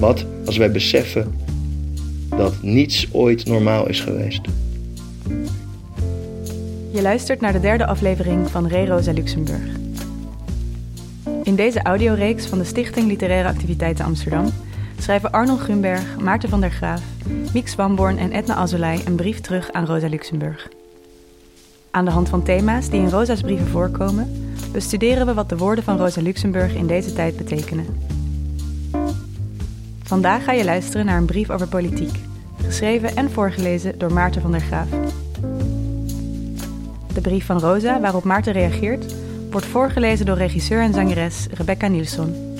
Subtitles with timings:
[0.00, 1.34] Wat als wij beseffen
[2.36, 4.40] dat niets ooit normaal is geweest?
[6.92, 9.78] Je luistert naar de derde aflevering van Re Rosa Luxemburg.
[11.42, 14.46] In deze audioreeks van de Stichting Literaire Activiteiten Amsterdam
[14.98, 17.02] schrijven Arnold Gunberg, Maarten van der Graaf,
[17.52, 20.68] Miek Swamborn en Edna Azolay een brief terug aan Rosa Luxemburg.
[21.90, 25.84] Aan de hand van thema's die in Rosa's brieven voorkomen, bestuderen we wat de woorden
[25.84, 27.86] van Rosa Luxemburg in deze tijd betekenen.
[30.10, 32.18] Vandaag ga je luisteren naar een brief over politiek,
[32.62, 34.88] geschreven en voorgelezen door Maarten van der Graaf.
[37.14, 39.14] De brief van Rosa, waarop Maarten reageert,
[39.50, 42.54] wordt voorgelezen door regisseur en zangeres Rebecca Nielsen.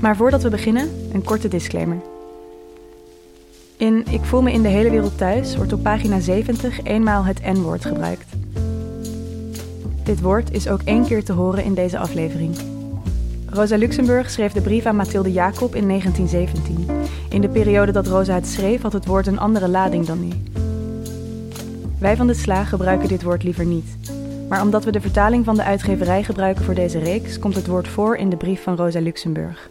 [0.00, 2.00] Maar voordat we beginnen, een korte disclaimer.
[3.76, 7.42] In Ik voel me in de hele wereld thuis wordt op pagina 70 eenmaal het
[7.42, 8.26] N-woord gebruikt.
[10.04, 12.79] Dit woord is ook één keer te horen in deze aflevering.
[13.52, 16.86] Rosa Luxemburg schreef de brief aan Mathilde Jacob in 1917.
[17.28, 20.28] In de periode dat Rosa het schreef had het woord een andere lading dan nu.
[21.98, 23.96] Wij van de Sla gebruiken dit woord liever niet.
[24.48, 27.88] Maar omdat we de vertaling van de uitgeverij gebruiken voor deze reeks, komt het woord
[27.88, 29.70] voor in de brief van Rosa Luxemburg.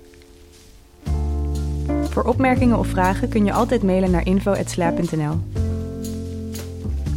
[2.09, 5.39] Voor opmerkingen of vragen kun je altijd mailen naar info.sla.nl.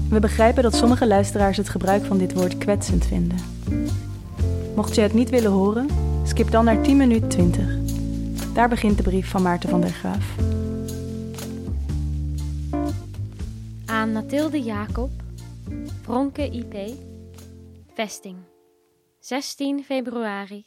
[0.09, 3.39] We begrijpen dat sommige luisteraars het gebruik van dit woord kwetsend vinden.
[4.75, 5.87] Mocht je het niet willen horen,
[6.25, 8.53] skip dan naar 10 minuten 20.
[8.55, 10.37] Daar begint de brief van Maarten van der Graaf.
[13.87, 15.11] Aan Mathilde Jacob,
[16.03, 16.95] Bronke IP,
[17.95, 18.37] Vesting,
[19.19, 20.65] 16 februari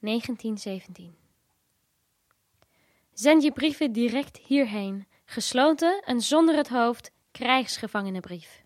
[0.00, 1.14] 1917.
[3.12, 8.62] Zend je brieven direct hierheen, gesloten en zonder het hoofd, krijgsgevangenenbrief.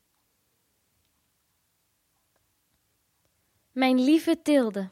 [3.73, 4.89] Mijn lieve Tilde.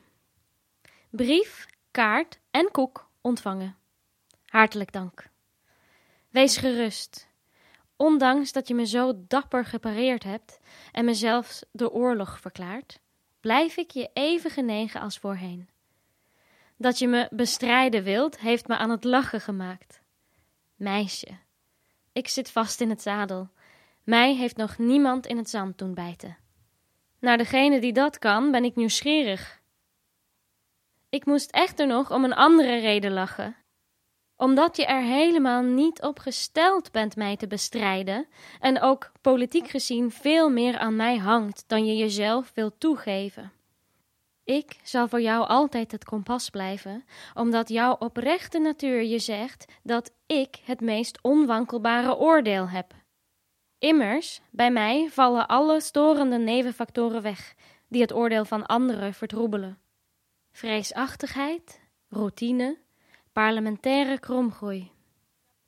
[1.10, 3.76] Brief, kaart en koek ontvangen.
[4.46, 5.30] Hartelijk dank.
[6.28, 7.28] Wees gerust.
[7.96, 10.60] Ondanks dat je me zo dapper gepareerd hebt
[10.92, 13.00] en me zelfs de oorlog verklaart,
[13.40, 15.68] blijf ik je even genegen als voorheen.
[16.76, 20.02] Dat je me bestrijden wilt, heeft me aan het lachen gemaakt.
[20.76, 21.38] Meisje,
[22.12, 23.48] ik zit vast in het zadel.
[24.02, 26.36] Mij heeft nog niemand in het zand doen bijten.
[27.18, 29.59] Naar degene die dat kan, ben ik nieuwsgierig.
[31.10, 33.56] Ik moest echter nog om een andere reden lachen.
[34.36, 38.26] Omdat je er helemaal niet op gesteld bent mij te bestrijden
[38.60, 43.52] en ook politiek gezien veel meer aan mij hangt dan je jezelf wilt toegeven.
[44.44, 47.04] Ik zal voor jou altijd het kompas blijven,
[47.34, 52.94] omdat jouw oprechte natuur je zegt dat ik het meest onwankelbare oordeel heb.
[53.78, 57.54] Immers, bij mij vallen alle storende nevenfactoren weg,
[57.88, 59.78] die het oordeel van anderen vertroebelen.
[60.50, 62.78] Vreesachtigheid, routine,
[63.32, 64.92] parlementaire kromgroei.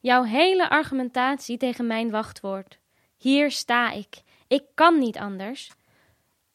[0.00, 2.78] Jouw hele argumentatie tegen mijn wachtwoord,
[3.16, 5.70] hier sta ik, ik kan niet anders,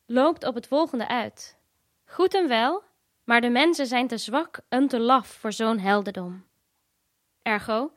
[0.06, 1.58] loopt op het volgende uit.
[2.06, 2.84] Goed en wel,
[3.24, 6.46] maar de mensen zijn te zwak en te laf voor zo'n heldendom.
[7.42, 7.92] Ergo,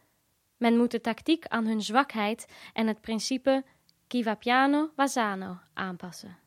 [0.57, 3.65] men moet de tactiek aan hun zwakheid en het principe
[4.09, 6.39] chi va piano va sano aanpassen.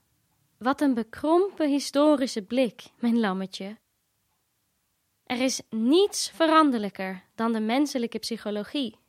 [0.63, 3.77] Wat een bekrompen historische blik, mijn lammetje.
[5.23, 8.99] Er is niets veranderlijker dan de menselijke psychologie.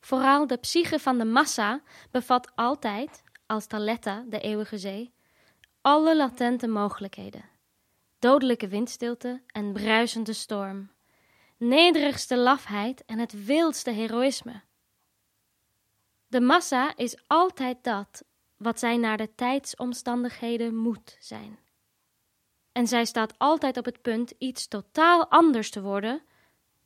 [0.00, 5.12] Vooral de psyche van de massa bevat altijd, als Taletta de eeuwige zee,
[5.80, 7.52] alle latente mogelijkheden
[8.24, 10.90] dodelijke windstilte en bruisende storm,
[11.56, 14.62] nederigste lafheid en het wildste heroïsme.
[16.26, 18.24] De massa is altijd dat
[18.64, 21.58] wat zij naar de tijdsomstandigheden moet zijn.
[22.72, 26.22] En zij staat altijd op het punt iets totaal anders te worden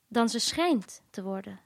[0.08, 1.60] dan ze schijnt te worden.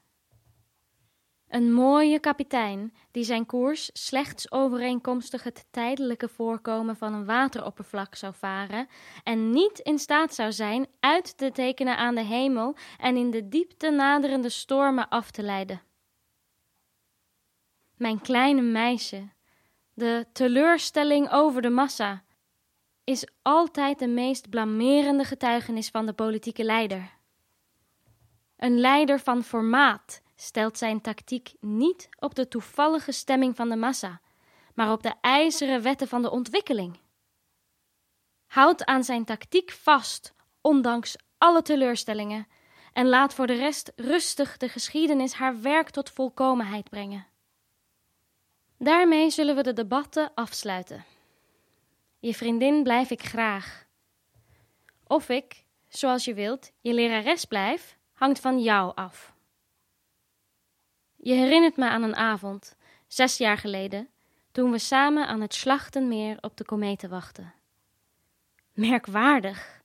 [1.49, 8.35] Een mooie kapitein die zijn koers slechts overeenkomstig het tijdelijke voorkomen van een wateroppervlak zou
[8.35, 8.89] varen
[9.23, 13.49] en niet in staat zou zijn uit te tekenen aan de hemel en in de
[13.49, 15.83] diepte naderende stormen af te leiden.
[17.97, 19.29] Mijn kleine meisje,
[19.95, 22.25] de teleurstelling over de massa,
[23.05, 27.11] is altijd de meest blamerende getuigenis van de politieke leider.
[28.57, 34.21] Een leider van formaat stelt zijn tactiek niet op de toevallige stemming van de massa,
[34.75, 36.99] maar op de ijzeren wetten van de ontwikkeling.
[38.47, 42.47] Houd aan zijn tactiek vast, ondanks alle teleurstellingen,
[42.93, 47.27] en laat voor de rest rustig de geschiedenis haar werk tot volkomenheid brengen.
[48.83, 51.05] Daarmee zullen we de debatten afsluiten.
[52.19, 53.87] Je vriendin blijf ik graag.
[55.07, 59.35] Of ik, zoals je wilt, je lerares blijf, hangt van jou af.
[61.17, 62.77] Je herinnert me aan een avond,
[63.07, 64.09] zes jaar geleden,
[64.53, 67.55] toen we samen aan het Slachtenmeer op de kometen wachten.
[68.73, 69.83] Merkwaardig.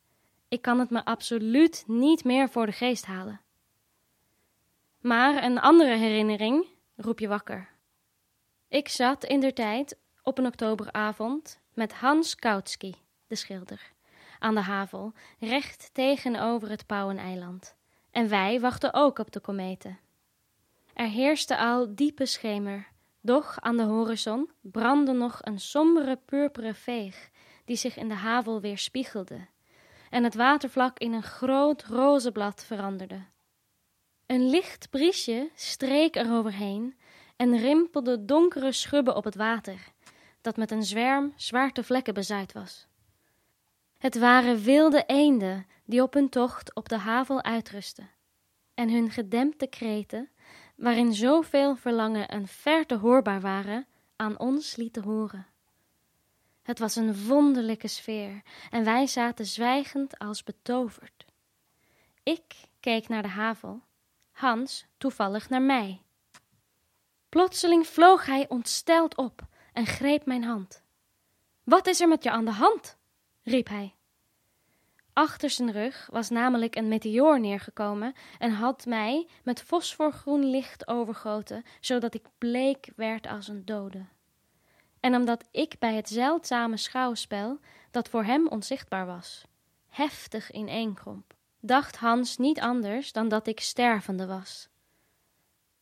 [0.48, 3.42] Ik kan het me absoluut niet meer voor de geest halen.
[5.00, 6.66] Maar een andere herinnering
[6.96, 7.76] roep je wakker.
[8.70, 12.94] Ik zat in der tijd op een oktoberavond met Hans Kautsky,
[13.28, 13.92] de schilder,
[14.40, 17.76] aan de havel, recht tegenover het Pauweneiland.
[18.12, 20.00] En wij wachten ook op de kometen.
[20.94, 22.88] Er heerste al diepe schemer,
[23.22, 27.30] doch aan de horizon brandde nog een sombere purperen veeg,
[27.66, 29.48] die zich in de havel weer spiegelde,
[30.10, 33.26] en het watervlak in een groot roze blad veranderde.
[34.26, 36.96] Een licht briesje streek er overheen
[37.38, 39.92] en rimpelde donkere schubben op het water,
[40.42, 42.88] dat met een zwerm zwarte vlekken bezaaid was.
[43.98, 48.10] Het waren wilde eenden die op hun tocht op de havel uitrusten,
[48.74, 50.30] en hun gedempte kreten,
[50.76, 55.48] waarin zoveel verlangen en verte hoorbaar waren, aan ons lieten horen.
[56.62, 61.26] Het was een wonderlijke sfeer, en wij zaten zwijgend als betoverd.
[62.24, 63.82] Ik keek naar de havel,
[64.32, 66.02] Hans toevallig naar mij.
[67.38, 69.42] Plotseling vloog hij ontsteld op
[69.74, 70.84] en greep mijn hand.
[71.64, 72.98] Wat is er met je aan de hand?
[73.44, 73.96] riep hij.
[75.14, 81.64] Achter zijn rug was namelijk een meteoor neergekomen en had mij met fosforgroen licht overgoten,
[81.80, 84.06] zodat ik bleek werd als een dode.
[85.00, 87.60] En omdat ik bij het zeldzame schouwspel,
[87.92, 89.46] dat voor hem onzichtbaar was,
[89.88, 94.70] heftig ineenkromp, dacht Hans niet anders dan dat ik stervende was.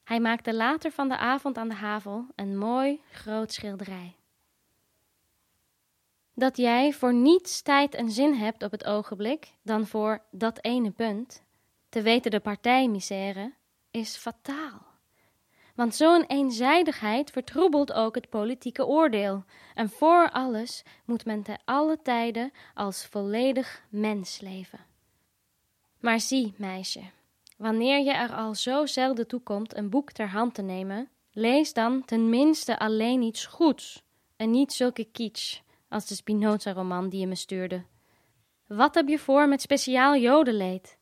[0.05, 4.15] Hij maakte later van de avond aan de havel een mooi groot schilderij.
[6.33, 10.91] Dat jij voor niets tijd en zin hebt op het ogenblik dan voor dat ene
[10.91, 11.43] punt,
[11.89, 13.53] te weten de partijmisère,
[13.91, 14.85] is fataal.
[15.75, 19.43] Want zo'n eenzijdigheid vertroebelt ook het politieke oordeel.
[19.73, 24.79] En voor alles moet men te alle tijden als volledig mens leven.
[25.99, 27.01] Maar zie, meisje,
[27.65, 31.73] wanneer je er al zo zelden toe komt een boek ter hand te nemen, lees
[31.73, 34.03] dan ten minste alleen iets goeds
[34.35, 35.59] en niet zulke kitsch
[35.89, 37.83] als de Spinoza-roman die je me stuurde.
[38.67, 40.97] Wat heb je voor met speciaal jodenleed?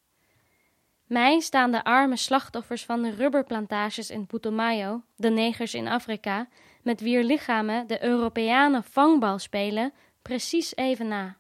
[1.06, 6.48] Mij staan de arme slachtoffers van de rubberplantages in Putumayo, de negers in Afrika,
[6.83, 11.38] met wier lichamen de Europeanen vangbal spelen, precies even na.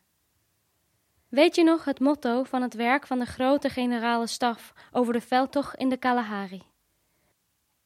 [1.33, 5.21] Weet je nog het motto van het werk van de grote generale staf over de
[5.21, 6.61] veldtocht in de Kalahari?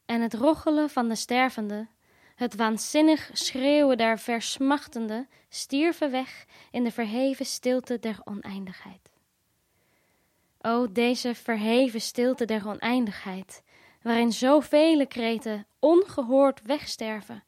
[0.06, 1.88] En het rochelen van de stervende,
[2.36, 9.10] het waanzinnig schreeuwen der versmachtenden, stierven weg in de verheven stilte der oneindigheid.
[10.62, 13.64] O, deze verheven stilte der oneindigheid,
[14.02, 17.44] waarin zoveel kreten ongehoord wegsterven,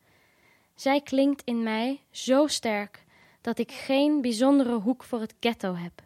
[0.76, 3.08] zij klinkt in mij zo sterk
[3.42, 6.02] dat ik geen bijzondere hoek voor het ghetto heb.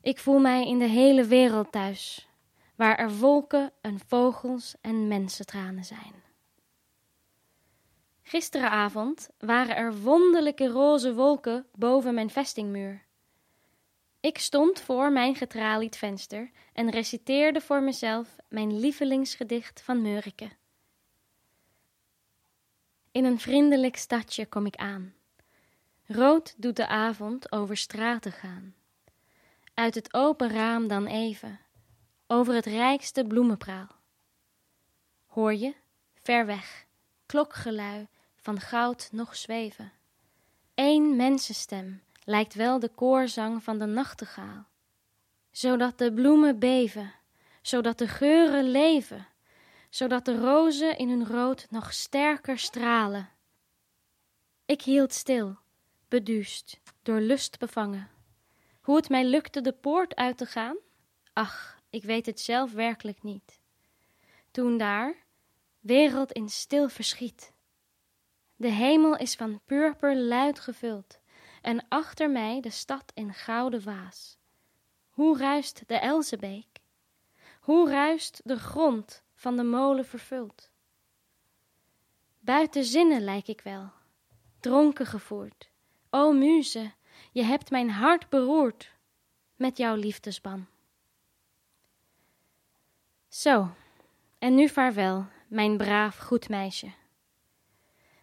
[0.00, 2.28] Ik voel mij in de hele wereld thuis,
[2.76, 6.22] waar er wolken en vogels en mensentranen zijn.
[8.22, 13.04] Gisteravond waren er wonderlijke roze wolken boven mijn vestingmuur.
[14.20, 20.48] Ik stond voor mijn getralied venster en reciteerde voor mezelf mijn lievelingsgedicht van Meurike.
[23.12, 25.14] In een vriendelijk stadje kom ik aan.
[26.06, 28.74] Rood doet de avond over straten gaan.
[29.74, 31.60] Uit het open raam dan even,
[32.26, 33.88] over het rijkste bloemenpraal.
[35.26, 35.74] Hoor je,
[36.14, 36.86] ver weg,
[37.26, 39.92] klokgelui van goud nog zweven.
[40.74, 44.66] Eén mensenstem lijkt wel de koorzang van de nachtegaal.
[45.50, 47.12] Zodat de bloemen beven,
[47.62, 49.26] zodat de geuren leven,
[49.92, 53.30] zodat de rozen in hun rood nog sterker stralen.
[54.64, 55.58] Ik hield stil,
[56.08, 58.10] beduust, door lust bevangen.
[58.80, 60.76] Hoe het mij lukte de poort uit te gaan?
[61.32, 63.60] Ach, ik weet het zelf werkelijk niet.
[64.50, 65.14] Toen daar,
[65.80, 67.52] wereld in stil verschiet.
[68.56, 71.20] De hemel is van purper luid gevuld,
[71.62, 74.38] en achter mij de stad in gouden waas.
[75.10, 76.80] Hoe ruist de Elzebeek?
[77.60, 80.70] Hoe ruist de grond van de molen vervuld?
[82.40, 83.90] Buiten zinnen lijk ik wel,
[84.60, 85.70] dronken gevoerd.
[86.10, 86.92] O muze,
[87.32, 88.92] je hebt mijn hart beroerd
[89.56, 90.66] met jouw liefdesban.
[93.28, 93.68] Zo,
[94.38, 96.92] en nu vaarwel, mijn braaf goed meisje.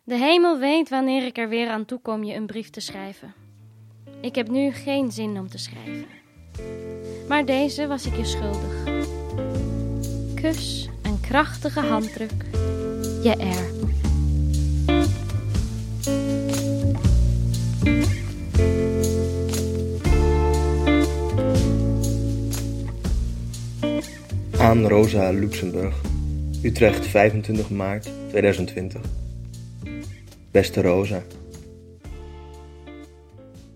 [0.03, 3.33] De hemel weet wanneer ik er weer aan toe kom je een brief te schrijven.
[4.21, 6.07] Ik heb nu geen zin om te schrijven.
[7.27, 8.83] maar deze was ik je schuldig.
[10.35, 10.89] Kus
[11.29, 12.43] krachtige handdruk,
[13.23, 13.71] je er.
[24.59, 26.01] Aan Rosa Luxemburg,
[26.63, 29.01] Utrecht 25 maart 2020.
[30.51, 31.23] Beste Rosa.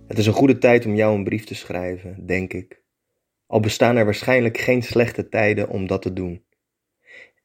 [0.08, 2.82] Het is een goede tijd om jou een brief te schrijven, denk ik.
[3.48, 6.44] Al bestaan er waarschijnlijk geen slechte tijden om dat te doen.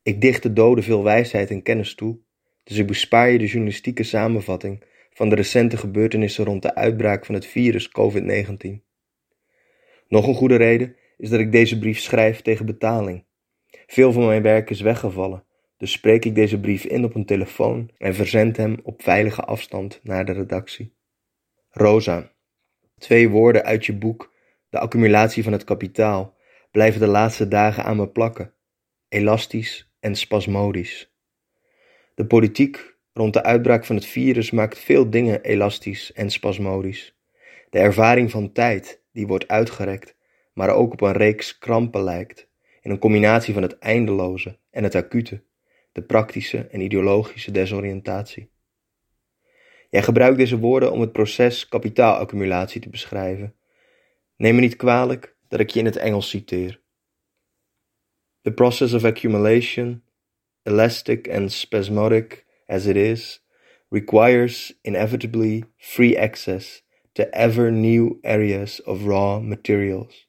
[0.08, 2.18] Ik dicht de doden veel wijsheid en kennis toe,
[2.64, 7.34] dus ik bespaar je de journalistieke samenvatting van de recente gebeurtenissen rond de uitbraak van
[7.34, 8.80] het virus COVID-19.
[10.08, 13.24] Nog een goede reden is dat ik deze brief schrijf tegen betaling.
[13.86, 15.44] Veel van mijn werk is weggevallen,
[15.76, 20.00] dus spreek ik deze brief in op een telefoon en verzend hem op veilige afstand
[20.02, 20.94] naar de redactie.
[21.70, 22.32] Rosa,
[22.98, 24.34] twee woorden uit je boek
[24.70, 26.36] De accumulatie van het kapitaal
[26.70, 28.52] blijven de laatste dagen aan me plakken.
[29.08, 31.12] Elastisch en spasmodisch.
[32.14, 37.16] De politiek rond de uitbraak van het virus maakt veel dingen elastisch en spasmodisch.
[37.70, 40.16] De ervaring van tijd die wordt uitgerekt,
[40.52, 42.48] maar ook op een reeks krampen lijkt,
[42.80, 45.42] in een combinatie van het eindeloze en het acute,
[45.92, 48.50] de praktische en ideologische desoriëntatie.
[49.90, 53.54] Jij gebruikt deze woorden om het proces kapitaalaccumulatie te beschrijven.
[54.36, 56.80] Neem me niet kwalijk dat ik je in het Engels citeer.
[58.48, 60.02] The process of accumulation,
[60.64, 63.40] elastic and spasmodic as it is,
[63.90, 66.80] requires inevitably free access
[67.12, 70.26] to ever new areas of raw materials.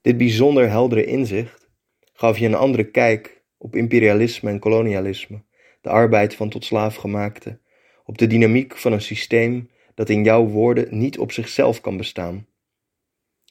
[0.00, 1.68] Dit bijzonder heldere inzicht
[2.12, 5.42] gaf je een andere kijk op imperialisme en kolonialisme
[5.80, 7.60] de arbeid van tot slaafgemaakte,
[8.04, 12.46] op de dynamiek van een systeem dat in jouw woorden niet op zichzelf kan bestaan.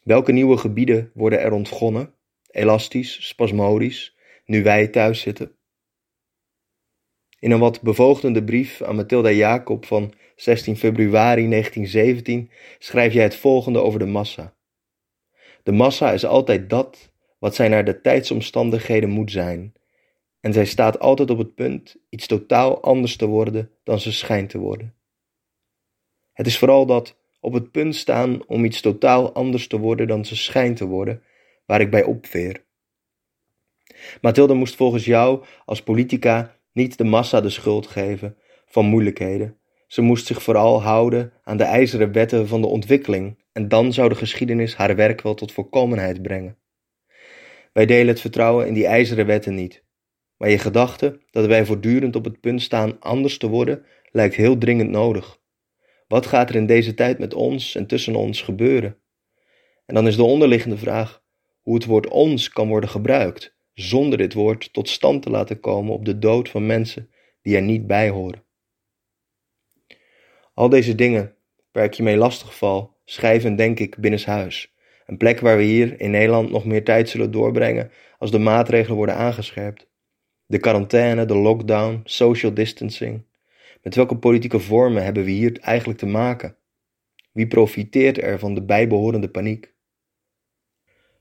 [0.03, 2.15] Welke nieuwe gebieden worden er ontgonnen,
[2.47, 5.55] elastisch, spasmodisch, nu wij thuis zitten?
[7.39, 13.35] In een wat bevoogdende brief aan Mathilda Jacob van 16 februari 1917 schrijf jij het
[13.35, 14.55] volgende over de massa.
[15.63, 19.73] De massa is altijd dat wat zij naar de tijdsomstandigheden moet zijn,
[20.39, 24.49] en zij staat altijd op het punt iets totaal anders te worden dan ze schijnt
[24.49, 24.95] te worden.
[26.33, 30.25] Het is vooral dat op het punt staan om iets totaal anders te worden dan
[30.25, 31.23] ze schijnt te worden,
[31.67, 32.65] waar ik bij opveer.
[34.21, 39.57] Mathilde moest volgens jou als politica niet de massa de schuld geven van moeilijkheden.
[39.87, 44.09] Ze moest zich vooral houden aan de ijzeren wetten van de ontwikkeling en dan zou
[44.09, 46.57] de geschiedenis haar werk wel tot volkomenheid brengen.
[47.73, 49.83] Wij delen het vertrouwen in die ijzeren wetten niet.
[50.37, 54.57] Maar je gedachte dat wij voortdurend op het punt staan anders te worden, lijkt heel
[54.57, 55.39] dringend nodig.
[56.07, 58.97] Wat gaat er in deze tijd met ons en tussen ons gebeuren?
[59.85, 61.23] En dan is de onderliggende vraag
[61.67, 65.93] hoe het woord ons kan worden gebruikt, zonder dit woord tot stand te laten komen
[65.93, 67.09] op de dood van mensen
[67.41, 68.43] die er niet bij horen.
[70.53, 71.35] Al deze dingen
[71.71, 74.73] waar ik je mee lastig val, schrijven denk ik binnenshuis.
[75.05, 78.97] Een plek waar we hier in Nederland nog meer tijd zullen doorbrengen als de maatregelen
[78.97, 79.89] worden aangescherpt.
[80.45, 83.25] De quarantaine, de lockdown, social distancing.
[83.81, 86.57] Met welke politieke vormen hebben we hier eigenlijk te maken?
[87.31, 89.75] Wie profiteert er van de bijbehorende paniek?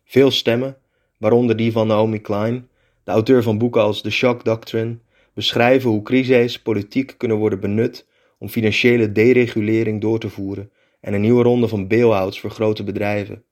[0.08, 0.76] Veel stemmen,
[1.18, 2.68] waaronder die van Naomi Klein,
[3.04, 4.98] de auteur van boeken als The Shock Doctrine,
[5.34, 8.06] beschrijven hoe crises politiek kunnen worden benut
[8.38, 10.70] om financiële deregulering door te voeren
[11.00, 13.44] en een nieuwe ronde van bail-outs voor grote bedrijven,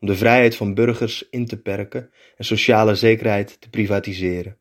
[0.00, 4.56] om de vrijheid van burgers in te perken en sociale zekerheid te privatiseren.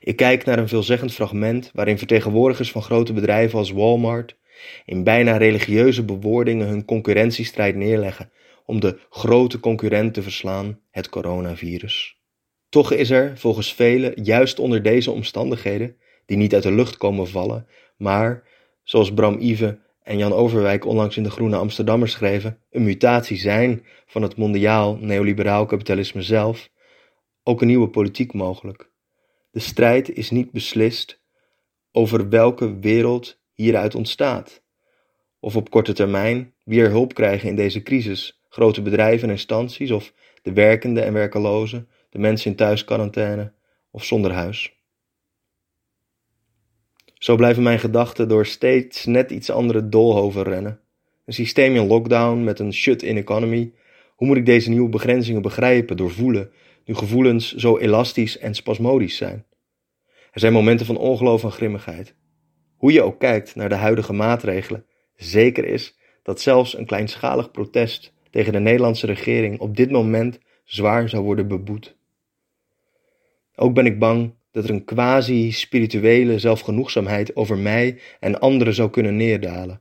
[0.00, 4.36] Ik kijk naar een veelzeggend fragment waarin vertegenwoordigers van grote bedrijven als Walmart
[4.84, 8.30] in bijna religieuze bewoordingen hun concurrentiestrijd neerleggen
[8.64, 12.20] om de grote concurrent te verslaan, het coronavirus.
[12.68, 17.28] Toch is er, volgens velen, juist onder deze omstandigheden, die niet uit de lucht komen
[17.28, 17.66] vallen,
[17.96, 18.48] maar,
[18.82, 23.84] zoals Bram Ive en Jan Overwijk onlangs in de Groene Amsterdammer schreven, een mutatie zijn
[24.06, 26.70] van het mondiaal neoliberaal kapitalisme zelf,
[27.42, 28.90] ook een nieuwe politiek mogelijk.
[29.50, 31.22] De strijd is niet beslist
[31.92, 34.62] over welke wereld hieruit ontstaat,
[35.40, 39.90] of op korte termijn wie er hulp krijgen in deze crisis, grote bedrijven en instanties
[39.90, 43.52] of de werkende en werkelozen, de mensen in thuisquarantaine
[43.90, 44.80] of zonder huis.
[47.14, 50.80] Zo blijven mijn gedachten door steeds net iets andere doolhoven rennen.
[51.24, 53.72] Een systeem in lockdown met een shut-in economy.
[54.16, 56.50] Hoe moet ik deze nieuwe begrenzingen begrijpen, doorvoelen,
[56.84, 59.46] nu gevoelens zo elastisch en spasmodisch zijn.
[60.32, 62.14] Er zijn momenten van ongeloof en grimmigheid.
[62.76, 68.12] Hoe je ook kijkt naar de huidige maatregelen, zeker is dat zelfs een kleinschalig protest
[68.32, 71.96] tegen de Nederlandse regering op dit moment zwaar zou worden beboet.
[73.54, 79.16] Ook ben ik bang dat er een quasi-spirituele zelfgenoegzaamheid over mij en anderen zou kunnen
[79.16, 79.80] neerdalen.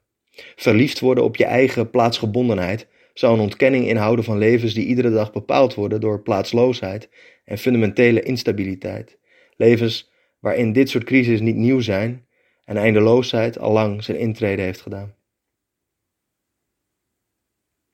[0.55, 5.31] Verliefd worden op je eigen plaatsgebondenheid zou een ontkenning inhouden van levens die iedere dag
[5.31, 7.09] bepaald worden door plaatsloosheid
[7.45, 9.17] en fundamentele instabiliteit.
[9.55, 12.25] Levens waarin dit soort crises niet nieuw zijn
[12.65, 15.15] en eindeloosheid al lang zijn intrede heeft gedaan.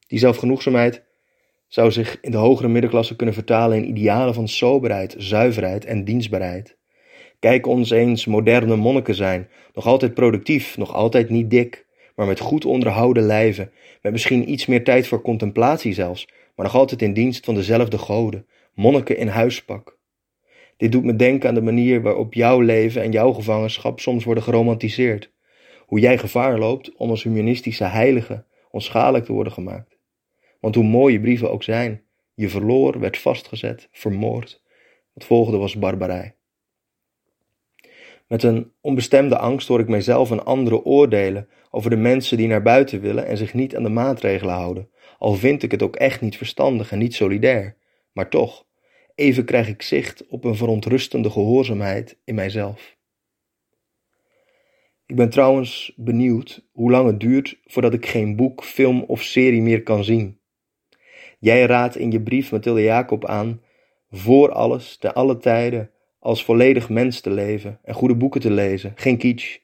[0.07, 1.03] Die zelfgenoegzaamheid
[1.67, 6.77] zou zich in de hogere middenklasse kunnen vertalen in idealen van soberheid, zuiverheid en dienstbaarheid.
[7.39, 11.85] Kijk ons eens moderne monniken zijn, nog altijd productief, nog altijd niet dik,
[12.15, 13.71] maar met goed onderhouden lijven,
[14.01, 17.97] met misschien iets meer tijd voor contemplatie zelfs, maar nog altijd in dienst van dezelfde
[17.97, 19.97] goden, monniken in huispak.
[20.77, 24.43] Dit doet me denken aan de manier waarop jouw leven en jouw gevangenschap soms worden
[24.43, 25.31] geromantiseerd.
[25.85, 29.96] Hoe jij gevaar loopt om als humanistische heilige onschadelijk te worden gemaakt.
[30.67, 34.63] Want hoe mooi je brieven ook zijn, je verloor, werd vastgezet, vermoord.
[35.13, 36.35] Het volgende was barbarij.
[38.27, 42.61] Met een onbestemde angst hoor ik mijzelf en anderen oordelen over de mensen die naar
[42.61, 46.21] buiten willen en zich niet aan de maatregelen houden, al vind ik het ook echt
[46.21, 47.77] niet verstandig en niet solidair.
[48.11, 48.65] Maar toch,
[49.15, 52.97] even krijg ik zicht op een verontrustende gehoorzaamheid in mijzelf.
[55.05, 59.61] Ik ben trouwens benieuwd hoe lang het duurt voordat ik geen boek, film of serie
[59.61, 60.36] meer kan zien.
[61.39, 63.61] Jij raadt in je brief Mathilde Jacob aan
[64.11, 68.93] voor alles, te alle tijden, als volledig mens te leven en goede boeken te lezen,
[68.95, 69.57] geen kitsch,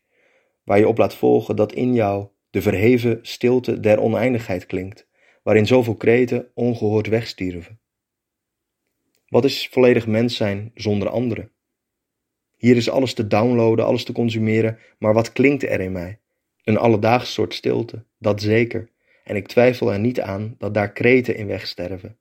[0.63, 5.07] waar je op laat volgen dat in jou de verheven stilte der oneindigheid klinkt,
[5.43, 7.79] waarin zoveel kreten ongehoord wegstierven.
[9.27, 11.51] Wat is volledig mens zijn zonder anderen?
[12.55, 16.19] Hier is alles te downloaden, alles te consumeren, maar wat klinkt er in mij?
[16.63, 18.89] Een alledaags soort stilte, dat zeker,
[19.23, 22.17] en ik twijfel er niet aan dat daar kreten in wegsterven.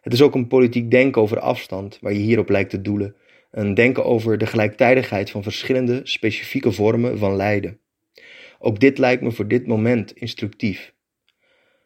[0.00, 3.16] Het is ook een politiek denken over afstand, waar je hierop lijkt te doelen,
[3.50, 7.80] een denken over de gelijktijdigheid van verschillende specifieke vormen van lijden.
[8.58, 10.94] Ook dit lijkt me voor dit moment instructief.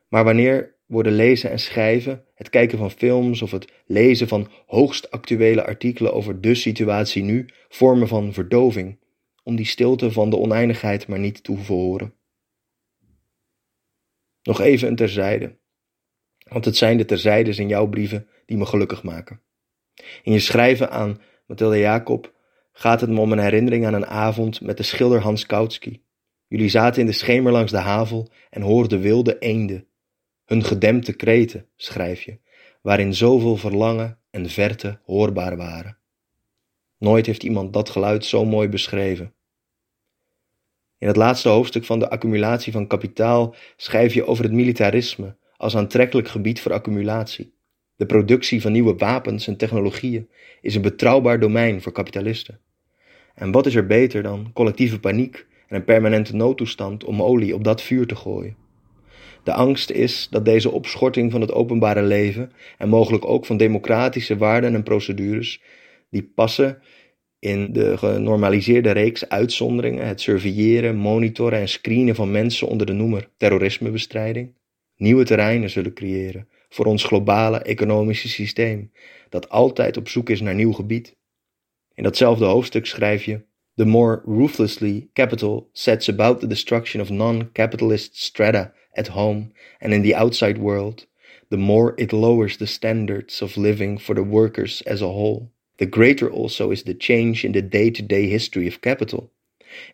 [0.09, 5.11] Maar wanneer worden lezen en schrijven, het kijken van films of het lezen van hoogst
[5.11, 8.98] actuele artikelen over de situatie nu vormen van verdoving,
[9.42, 12.14] om die stilte van de oneindigheid maar niet te hoeven horen?
[14.42, 15.59] Nog even een terzijde,
[16.48, 19.40] want het zijn de terzijdes in jouw brieven die me gelukkig maken.
[20.22, 22.35] In je schrijven aan Mathilde Jacob
[22.72, 26.00] gaat het me om een herinnering aan een avond met de schilder Hans Kautsky.
[26.46, 29.87] Jullie zaten in de schemer langs de havel en hoorden wilde eenden.
[30.44, 32.38] Hun gedempte kreten, schrijf je,
[32.83, 35.98] waarin zoveel verlangen en verte hoorbaar waren.
[36.98, 39.35] Nooit heeft iemand dat geluid zo mooi beschreven.
[41.00, 45.76] In het laatste hoofdstuk van de accumulatie van kapitaal schrijf je over het militarisme als
[45.76, 47.54] aantrekkelijk gebied voor accumulatie.
[47.96, 50.28] De productie van nieuwe wapens en technologieën
[50.60, 52.60] is een betrouwbaar domein voor kapitalisten.
[53.34, 57.64] En wat is er beter dan collectieve paniek en een permanente noodtoestand om olie op
[57.64, 58.56] dat vuur te gooien?
[59.44, 64.36] De angst is dat deze opschorting van het openbare leven en mogelijk ook van democratische
[64.36, 65.62] waarden en procedures,
[66.10, 66.82] die passen
[67.40, 73.29] in de genormaliseerde reeks uitzonderingen, het surveilleren, monitoren en screenen van mensen onder de noemer
[73.37, 74.55] terrorismebestrijding,
[74.96, 78.92] nieuwe terreinen zullen creëren voor ons globale economische systeem,
[79.29, 81.16] dat altijd op zoek is naar nieuw gebied.
[81.94, 83.40] In datzelfde hoofdstuk schrijf je:
[83.74, 90.03] The more ruthlessly capital sets about the destruction of non-capitalist strata at home and in
[90.03, 91.09] the outside world,
[91.48, 95.50] the more it lowers the standards of living for the workers as a whole.
[95.80, 99.32] The greater also is the change in the day to day history of capital.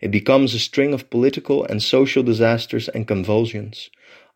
[0.00, 3.88] It becomes a string of political and social disasters and convulsions.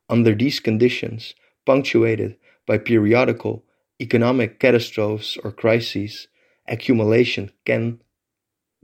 [0.08, 1.34] Under these conditions,
[1.66, 2.36] punctuated
[2.66, 3.64] by periodical
[3.98, 6.28] economic catastrophes or crises,
[6.68, 8.00] accumulation can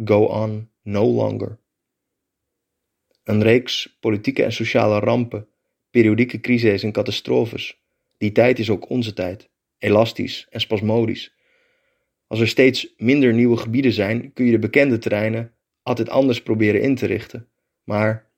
[0.05, 1.61] go on no longer.
[3.26, 5.46] Een reeks politieke en sociale rampen,
[5.90, 7.76] periodieke crises en catastrofes.
[8.18, 9.48] Die tijd is ook onze tijd,
[9.79, 11.36] elastisch en spasmodisch.
[12.27, 16.83] Als er steeds minder nieuwe gebieden zijn, kun je de bekende terreinen altijd anders proberen
[16.83, 17.49] in te richten.
[17.85, 18.31] Maar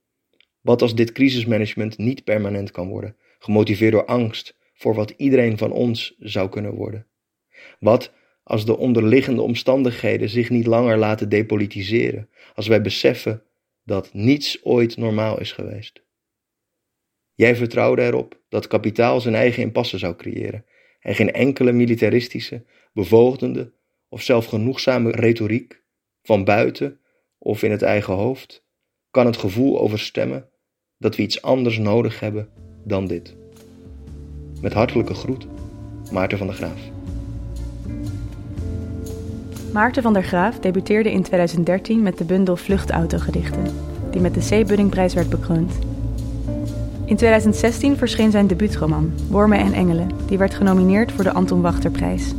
[0.61, 3.17] wat als dit crisismanagement niet permanent kan worden?
[3.39, 7.07] gemotiveerd door angst voor wat iedereen van ons zou kunnen worden?
[7.81, 13.43] Wat als de onderliggende omstandigheden zich niet langer laten depolitiseren, als wij beseffen
[13.85, 16.03] dat niets ooit normaal is geweest?
[17.35, 20.65] Jij vertrouwde erop dat kapitaal zijn eigen impasse zou creëren
[21.01, 23.73] en geen enkele militaristische, bevoogdende
[24.09, 25.83] of zelfgenoegzame retoriek
[26.23, 27.01] van buiten
[27.39, 28.67] of in het eigen hoofd
[29.11, 30.49] kan het gevoel overstemmen
[30.99, 32.49] dat we iets anders nodig hebben
[32.85, 33.37] dan dit.
[34.61, 35.47] Met hartelijke groet,
[36.13, 36.81] Maarten van der Graaf.
[39.73, 43.65] Maarten van der Graaf debuteerde in 2013 met de bundel Vluchtautogedichten,
[44.11, 44.67] die met de C.
[44.67, 45.79] Buddingprijs werd bekroond.
[47.05, 52.35] In 2016 verscheen zijn debuutroman Wormen en Engelen, die werd genomineerd voor de Anton Wachterprijs.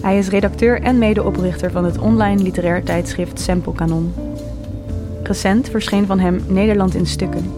[0.00, 4.14] Hij is redacteur en medeoprichter van het online literair tijdschrift Sample Canon.
[5.22, 7.52] Recent verscheen van hem Nederland in stukken,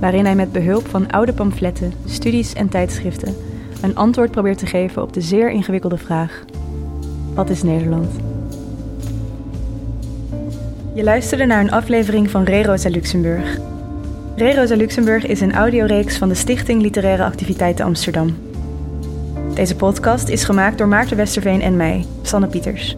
[0.00, 3.34] waarin hij met behulp van oude pamfletten, studies en tijdschriften
[3.82, 6.44] een antwoord probeert te geven op de zeer ingewikkelde vraag:
[7.34, 8.10] wat is Nederland?
[10.94, 13.58] Je luisterde naar een aflevering van Re Rosa Luxemburg.
[14.36, 18.45] Re Rosa Luxemburg is een audioreeks van de Stichting Literaire Activiteiten Amsterdam.
[19.56, 22.96] Deze podcast is gemaakt door Maarten Westerveen en mij, Sanne Pieters.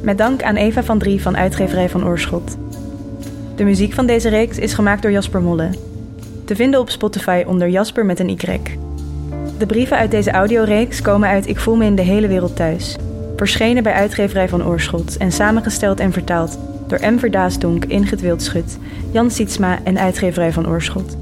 [0.00, 2.56] Met dank aan Eva van Drie van Uitgeverij van Oorschot.
[3.56, 5.70] De muziek van deze reeks is gemaakt door Jasper Molle.
[6.44, 8.60] Te vinden op Spotify onder Jasper met een Y.
[9.58, 12.96] De brieven uit deze audioreeks komen uit Ik voel me in de hele wereld thuis.
[13.36, 17.18] Verschenen bij Uitgeverij van Oorschot en samengesteld en vertaald door M.
[17.18, 18.78] Verdaasdonk, Ingrid Wildschut,
[19.10, 21.16] Jan Sietsma en Uitgeverij van Oorschot.